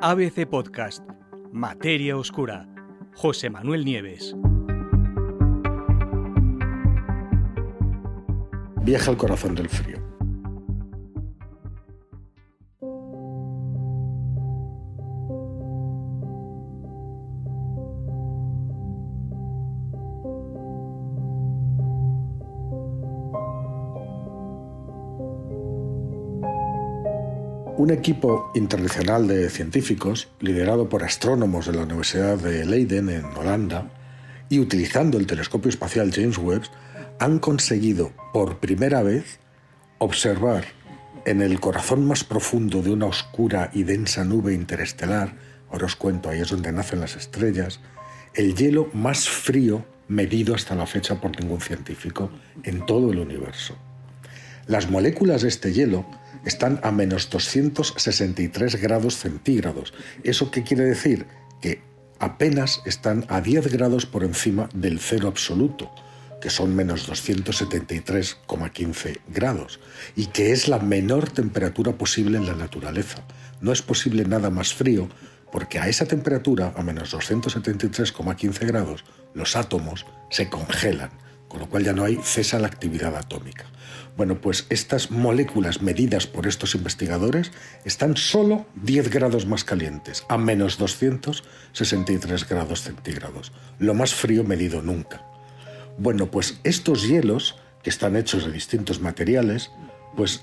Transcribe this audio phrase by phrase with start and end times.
[0.00, 1.02] ABC Podcast,
[1.52, 2.68] Materia Oscura,
[3.16, 4.36] José Manuel Nieves.
[8.82, 9.97] Viaja al corazón del frío.
[27.78, 33.88] Un equipo internacional de científicos, liderado por astrónomos de la Universidad de Leiden en Holanda,
[34.48, 36.62] y utilizando el telescopio espacial James Webb,
[37.20, 39.38] han conseguido por primera vez
[39.98, 40.64] observar
[41.24, 45.36] en el corazón más profundo de una oscura y densa nube interestelar,
[45.70, 47.78] ahora os cuento, ahí es donde nacen las estrellas,
[48.34, 52.28] el hielo más frío medido hasta la fecha por ningún científico
[52.64, 53.76] en todo el universo.
[54.68, 56.04] Las moléculas de este hielo
[56.44, 59.94] están a menos 263 grados centígrados.
[60.24, 61.26] ¿Eso qué quiere decir?
[61.62, 61.80] Que
[62.18, 65.90] apenas están a 10 grados por encima del cero absoluto,
[66.42, 69.80] que son menos 273,15 grados,
[70.14, 73.24] y que es la menor temperatura posible en la naturaleza.
[73.62, 75.08] No es posible nada más frío,
[75.50, 81.08] porque a esa temperatura, a menos 273,15 grados, los átomos se congelan,
[81.48, 83.66] con lo cual ya no hay cesa la actividad atómica.
[84.16, 87.52] Bueno, pues estas moléculas medidas por estos investigadores
[87.84, 94.82] están solo 10 grados más calientes, a menos 263 grados centígrados, lo más frío medido
[94.82, 95.24] nunca.
[95.98, 99.70] Bueno, pues estos hielos, que están hechos de distintos materiales,
[100.16, 100.42] pues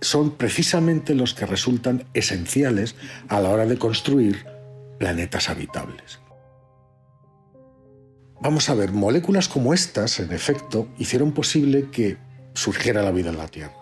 [0.00, 2.94] son precisamente los que resultan esenciales
[3.28, 4.46] a la hora de construir
[4.98, 6.20] planetas habitables.
[8.40, 12.18] Vamos a ver, moléculas como estas, en efecto, hicieron posible que
[12.54, 13.74] surgiera la vida en la Tierra.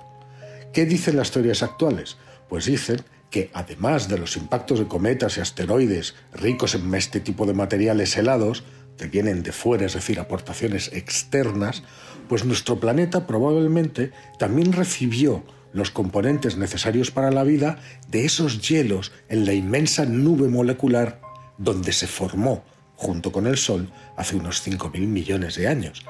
[0.72, 2.16] ¿Qué dicen las teorías actuales?
[2.48, 7.44] Pues dicen que además de los impactos de cometas y asteroides ricos en este tipo
[7.44, 8.64] de materiales helados,
[8.96, 11.82] que vienen de fuera, es decir, aportaciones externas,
[12.26, 15.44] pues nuestro planeta probablemente también recibió
[15.75, 21.20] los componentes necesarios para la vida de esos hielos en la inmensa nube molecular
[21.58, 22.64] donde se formó,
[22.96, 26.04] junto con el Sol, hace unos 5.000 millones de años.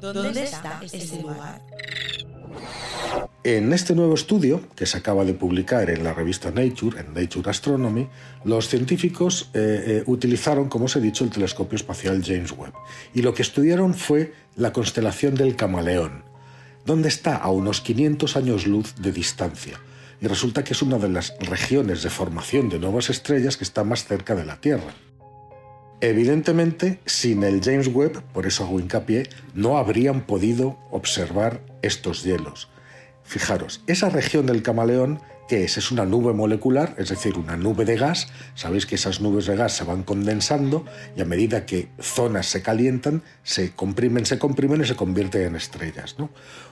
[0.00, 1.62] ¿Dónde está este lugar?
[3.42, 7.48] En este nuevo estudio, que se acaba de publicar en la revista Nature, en Nature
[7.48, 8.06] Astronomy,
[8.44, 12.74] los científicos eh, eh, utilizaron, como os he dicho, el telescopio espacial James Webb.
[13.14, 16.24] Y lo que estudiaron fue la constelación del Camaleón,
[16.84, 19.80] donde está a unos 500 años luz de distancia.
[20.20, 23.84] Y resulta que es una de las regiones de formación de nuevas estrellas que está
[23.84, 24.94] más cerca de la Tierra.
[26.02, 32.70] Evidentemente, sin el James Webb, por eso hago hincapié, no habrían podido observar estos hielos.
[33.22, 35.76] Fijaros, esa región del camaleón, ¿qué es?
[35.76, 38.28] Es una nube molecular, es decir, una nube de gas.
[38.54, 42.62] Sabéis que esas nubes de gas se van condensando y a medida que zonas se
[42.62, 46.16] calientan, se comprimen, se comprimen y se convierten en estrellas.
[46.18, 46.30] ¿no?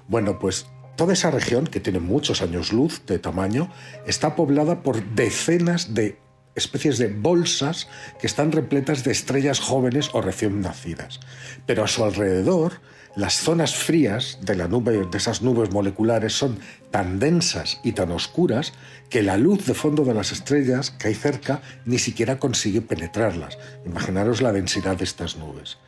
[0.08, 0.66] Bueno, pues
[0.98, 3.70] toda esa región, que tiene muchos años luz de tamaño,
[4.04, 6.18] está poblada por decenas de
[6.56, 7.86] especies de bolsas
[8.20, 11.20] que están repletas de estrellas jóvenes o recién nacidas.
[11.66, 12.80] Pero a su alrededor,
[13.14, 16.58] las zonas frías de, de esas nubes moleculares son
[16.90, 18.72] tan densas y tan oscuras
[19.08, 23.56] que la luz de fondo de las estrellas que hay cerca ni siquiera consigue penetrarlas.
[23.86, 25.78] Imaginaros la densidad de estas nubes.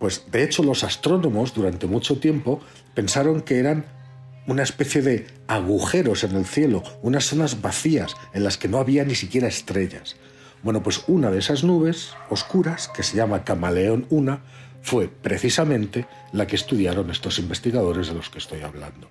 [0.00, 2.60] Pues de hecho los astrónomos durante mucho tiempo
[2.94, 3.99] pensaron que eran
[4.46, 9.04] una especie de agujeros en el cielo, unas zonas vacías en las que no había
[9.04, 10.16] ni siquiera estrellas.
[10.62, 14.40] Bueno, pues una de esas nubes oscuras, que se llama Camaleón 1,
[14.82, 19.10] fue precisamente la que estudiaron estos investigadores de los que estoy hablando.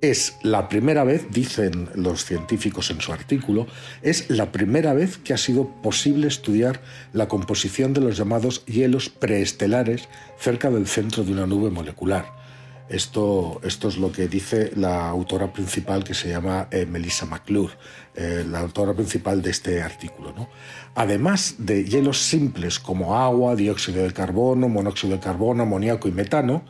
[0.00, 3.66] Es la primera vez, dicen los científicos en su artículo,
[4.02, 6.80] es la primera vez que ha sido posible estudiar
[7.12, 10.08] la composición de los llamados hielos preestelares
[10.38, 12.38] cerca del centro de una nube molecular
[12.88, 17.74] esto, esto es lo que dice la autora principal que se llama eh, Melissa McClure,
[18.14, 20.48] eh, la autora principal de este artículo.
[20.94, 26.64] Además de hielos simples como agua, dióxido de carbono, monóxido de carbono, amoníaco y metano,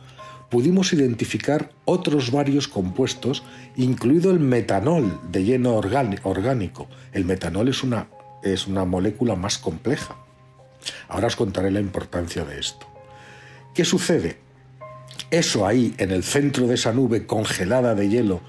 [0.49, 3.43] pudimos identificar otros varios compuestos,
[3.75, 6.87] incluido el metanol de hielo orgánico.
[7.13, 8.07] El metanol es una,
[8.43, 10.15] es una molécula más compleja.
[11.07, 12.87] Ahora os contaré la importancia de esto.
[13.73, 14.48] ¿Qué sucede?
[15.31, 18.41] Eso ahí, en el centro de esa nube congelada de hielo,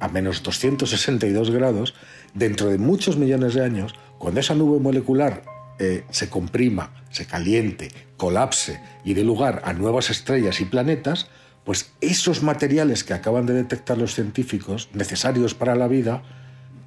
[0.00, 1.94] a menos 262 grados,
[2.34, 5.42] dentro de muchos millones de años, cuando esa nube molecular
[5.78, 11.28] eh, se comprima, se caliente, colapse y dé lugar a nuevas estrellas y planetas,
[11.64, 16.22] pues esos materiales que acaban de detectar los científicos, necesarios para la vida,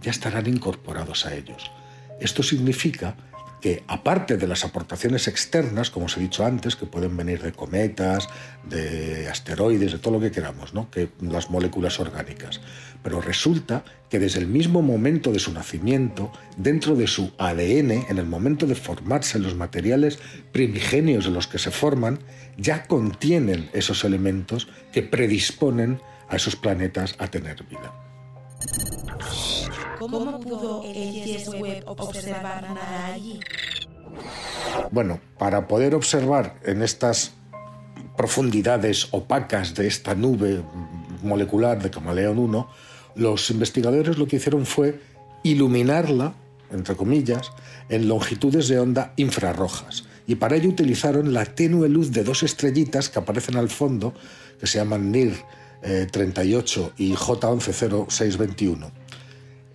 [0.02, 1.70] ya estarán incorporados a ellos.
[2.20, 3.16] Esto significa
[3.62, 7.52] que aparte de las aportaciones externas, como os he dicho antes, que pueden venir de
[7.52, 8.30] cometas,
[8.70, 10.90] de asteroides, de todo lo que queramos, ¿no?
[10.90, 12.62] que las moléculas orgánicas,
[13.04, 18.18] pero resulta que desde el mismo momento de su nacimiento, dentro de su ADN, en
[18.18, 20.20] el momento de formarse los materiales
[20.52, 22.20] primigenios de los que se forman,
[22.58, 28.09] ya contienen esos elementos que predisponen a esos planetas a tener vida.
[30.00, 33.40] ¿Cómo pudo el James Webb observar nada allí?
[34.92, 37.34] Bueno, para poder observar en estas
[38.16, 40.64] profundidades opacas de esta nube
[41.22, 42.70] molecular de Camaleón 1,
[43.16, 45.02] los investigadores lo que hicieron fue
[45.44, 46.34] iluminarla,
[46.72, 47.52] entre comillas,
[47.90, 50.06] en longitudes de onda infrarrojas.
[50.28, 54.14] Y para ello utilizaron la tenue luz de dos estrellitas que aparecen al fondo,
[54.60, 55.34] que se llaman NIR
[56.12, 58.92] 38 y J110621.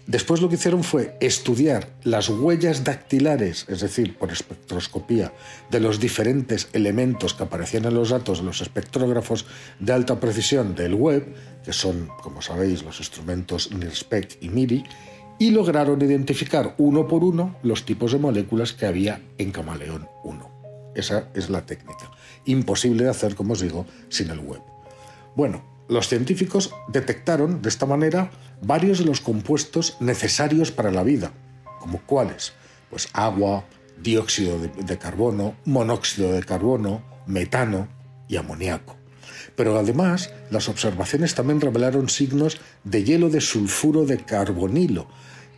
[0.07, 5.33] Después lo que hicieron fue estudiar las huellas dactilares, es decir, por espectroscopía,
[5.71, 9.47] de los diferentes elementos que aparecían en los datos de los espectrógrafos
[9.79, 11.35] de alta precisión del web,
[11.65, 14.85] que son, como sabéis, los instrumentos NIRSPEC y MIRI,
[15.39, 20.93] y lograron identificar uno por uno los tipos de moléculas que había en Camaleón 1.
[20.95, 22.11] Esa es la técnica.
[22.45, 24.61] Imposible de hacer, como os digo, sin el web.
[25.35, 28.31] Bueno, los científicos detectaron de esta manera
[28.63, 31.33] varios de los compuestos necesarios para la vida,
[31.81, 32.55] como cuáles,
[32.91, 33.65] pues agua,
[34.03, 37.89] dióxido de, carbono, monóxido de carbono, metano
[38.29, 38.97] y amoníaco.
[39.57, 45.07] Pero además, las observaciones también revelaron signos de hielo de sulfuro de carbonilo,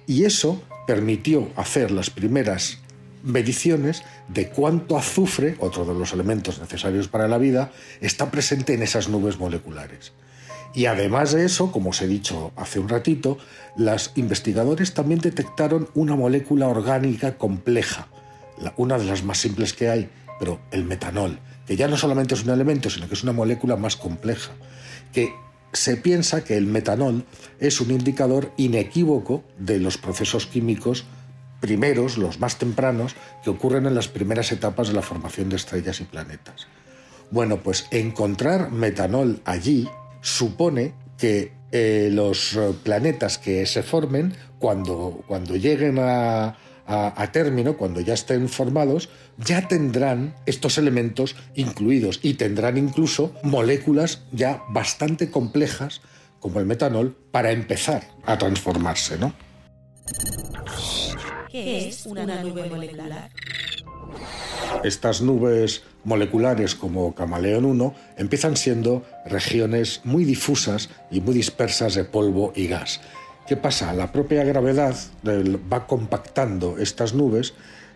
[0.06, 2.78] y eso permitió hacer las primeras
[3.26, 8.82] mediciones de cuánto azufre, otro de los elementos necesarios para la vida, está presente en
[8.82, 10.12] esas nubes moleculares.
[10.74, 13.38] Y además de eso, como os he dicho hace un ratito,
[13.76, 18.08] los investigadores también detectaron una molécula orgánica compleja,
[18.76, 20.08] una de las más simples que hay,
[20.38, 23.76] pero el metanol, que ya no solamente es un elemento, sino que es una molécula
[23.76, 24.52] más compleja,
[25.12, 25.32] que
[25.72, 27.24] se piensa que el metanol
[27.58, 31.06] es un indicador inequívoco de los procesos químicos
[31.66, 36.00] primeros, los más tempranos, que ocurren en las primeras etapas de la formación de estrellas
[36.00, 36.68] y planetas.
[37.32, 39.88] Bueno, pues encontrar metanol allí
[40.20, 47.76] supone que eh, los eh, planetas que se formen, cuando, cuando lleguen a, a, término,
[47.76, 55.30] cuando ya estén formados, ya tendrán estos elementos incluidos y tendrán incluso moléculas ya bastante
[55.30, 56.00] complejas,
[56.38, 59.34] como el metanol, para empezar a transformarse, ¿no?
[61.50, 63.30] ¿Qué es una nube molecular?
[64.84, 72.04] Estas nubes moleculares como Camaleón 1 empiezan siendo regiones muy difusas y muy dispersas de
[72.04, 73.00] polvo y gas.
[73.46, 73.92] ¿Qué pasa?
[73.92, 77.54] La propia gravedad va compactando estas nubes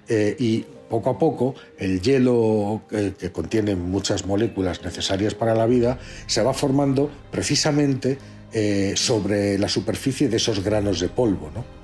[0.08, 5.66] eh, y poco a poco el hielo eh, que contiene muchas moléculas necesarias para la
[5.66, 8.18] vida se va formando precisamente
[8.52, 11.50] eh, sobre la superficie de esos granos de polvo.
[11.54, 11.79] ¿no?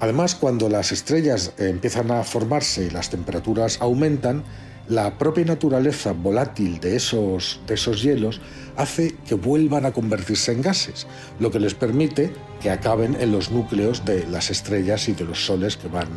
[0.00, 4.42] Además, cuando las estrellas empiezan a formarse y las temperaturas aumentan,
[4.88, 8.40] la propia naturaleza volátil de esos, de esos hielos
[8.76, 11.06] hace que vuelvan a convertirse en gases,
[11.38, 15.44] lo que les permite que acaben en los núcleos de las estrellas y de los
[15.44, 16.08] soles que van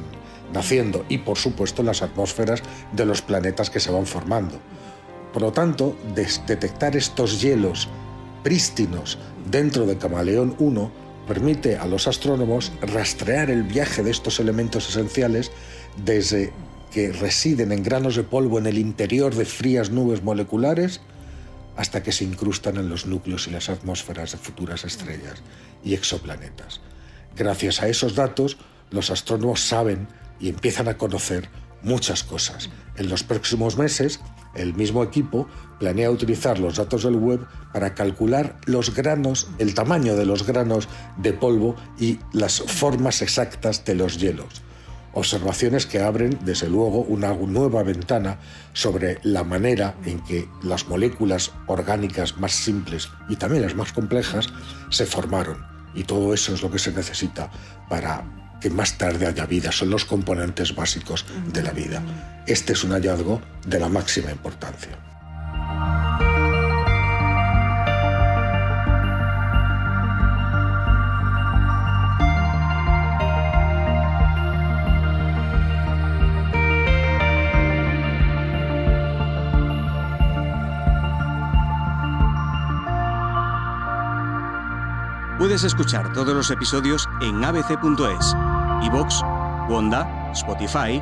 [0.53, 4.60] naciendo y por supuesto en las atmósferas de los planetas que se van formando.
[5.34, 7.89] Por lo tanto, detectar estos hielos
[8.43, 9.19] prístinos
[9.51, 15.51] dentro de Camaleón 1 permite a los astrónomos rastrear el viaje de estos elementos esenciales
[16.03, 16.53] desde
[16.92, 21.01] que residen en granos de polvo en el interior de frías nubes moleculares
[21.75, 25.42] hasta que se incrustan en los núcleos y las atmósferas de futuras estrellas
[25.84, 26.82] y exoplanetas.
[27.36, 28.58] Gracias a esos datos,
[28.92, 30.08] los astrónomos saben
[30.39, 31.50] y empiezan a conocer
[31.82, 32.70] muchas cosas.
[32.96, 34.20] En los próximos meses,
[34.55, 35.48] el mismo equipo
[35.79, 40.88] planea utilizar los datos del web para calcular los granos, el tamaño de los granos
[41.17, 44.62] de polvo y las formas exactas de los hielos.
[45.15, 48.39] Observaciones que abren, desde luego, una nueva ventana
[48.74, 54.48] sobre la manera en que las moléculas orgánicas más simples y también las más complejas
[54.89, 55.63] se formaron.
[55.93, 57.51] Y todo eso es lo que se necesita
[57.89, 62.01] para que más tarde haya vida, son los componentes básicos de la vida.
[62.48, 64.98] Este es un hallazgo de la máxima importancia.
[85.38, 89.22] Puedes escuchar todos los episodios en abc.es iVoox,
[89.70, 91.01] Wanda, Spotify,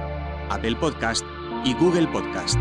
[0.49, 1.25] Apple Podcast
[1.63, 2.57] y Google Podcast.